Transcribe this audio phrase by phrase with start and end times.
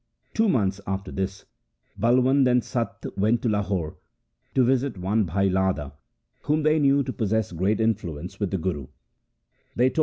[0.33, 1.45] Two months after this
[1.95, 3.97] Balwand and Satta went to Lahore
[4.55, 5.93] to visit one Bhai Ladha,
[6.41, 8.87] whom they knew to possess great influence with the Guru.